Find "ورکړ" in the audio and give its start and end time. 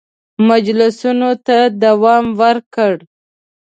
2.41-2.93